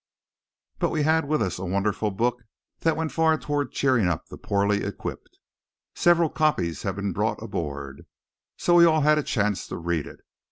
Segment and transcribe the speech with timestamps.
[0.79, 2.41] But we had with us a wonderful book
[2.79, 5.37] that went far toward cheering up the poorly equipped.
[5.93, 8.07] Several copies had been brought aboard,
[8.57, 10.21] so we all had a chance to read it.